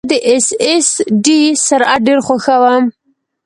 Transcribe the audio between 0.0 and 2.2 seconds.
زه د ایس ایس ډي سرعت ډېر